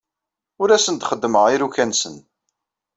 [0.61, 2.15] Ur asen-d-xeddmeɣ iruka-nsen.